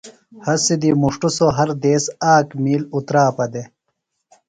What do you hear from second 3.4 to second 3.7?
دےۡ۔